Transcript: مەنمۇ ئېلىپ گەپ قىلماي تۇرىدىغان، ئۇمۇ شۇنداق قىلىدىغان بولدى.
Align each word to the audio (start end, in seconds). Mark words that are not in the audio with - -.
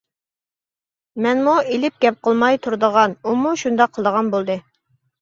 مەنمۇ 1.25 1.53
ئېلىپ 1.59 2.01
گەپ 2.07 2.19
قىلماي 2.31 2.59
تۇرىدىغان، 2.65 3.17
ئۇمۇ 3.23 3.55
شۇنداق 3.67 3.97
قىلىدىغان 3.97 4.37
بولدى. 4.37 4.63